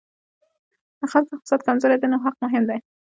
د 0.99 1.01
خلکو 1.11 1.31
اقتصاد 1.35 1.61
کمزوری 1.67 1.97
دی 1.99 2.07
نو 2.11 2.17
حق 2.25 2.35
مهم 2.43 2.63
دی. 2.69 2.79